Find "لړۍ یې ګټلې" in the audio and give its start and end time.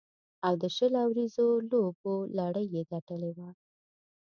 2.37-3.31